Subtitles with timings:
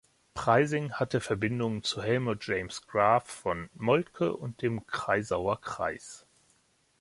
[0.35, 6.25] Preysing hatte Verbindungen zu Helmuth James Graf von Moltke und dem Kreisauer Kreis.